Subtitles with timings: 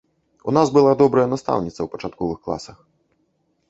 [0.51, 2.77] У нас была добрая настаўніца ў пачатковых класах.